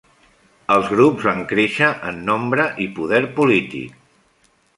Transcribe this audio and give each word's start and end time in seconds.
Els 0.75 0.87
grups 0.93 1.27
van 1.27 1.43
créixer 1.51 1.89
en 2.13 2.17
nombre 2.31 2.67
i 2.87 2.89
poder 2.97 3.21
polític. 3.37 4.51